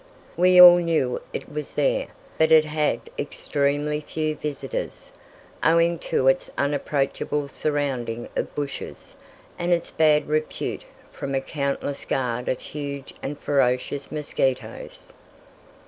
[0.35, 2.07] We all knew it was there,
[2.39, 5.11] but it had extremely few visitors,
[5.61, 9.15] owing to its unapproachable surrounding of bushes,
[9.59, 15.13] and its bad repute from a countless guard of huge and ferocious mosquitos.